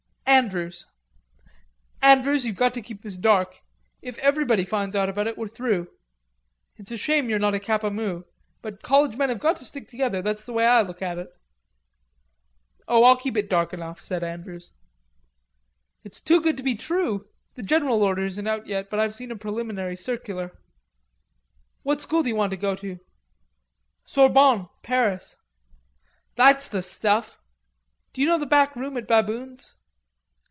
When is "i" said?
10.65-10.81